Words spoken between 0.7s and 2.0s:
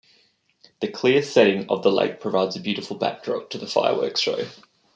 The clear setting of the